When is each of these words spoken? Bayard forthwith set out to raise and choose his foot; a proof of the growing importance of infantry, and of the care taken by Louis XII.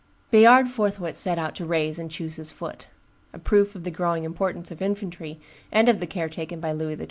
Bayard 0.31 0.67
forthwith 0.67 1.15
set 1.15 1.37
out 1.37 1.53
to 1.57 1.63
raise 1.67 1.99
and 1.99 2.09
choose 2.09 2.37
his 2.37 2.51
foot; 2.51 2.87
a 3.33 3.37
proof 3.37 3.75
of 3.75 3.83
the 3.83 3.91
growing 3.91 4.23
importance 4.23 4.71
of 4.71 4.81
infantry, 4.81 5.39
and 5.71 5.87
of 5.87 5.99
the 5.99 6.07
care 6.07 6.27
taken 6.27 6.59
by 6.59 6.71
Louis 6.71 6.95
XII. 6.95 6.99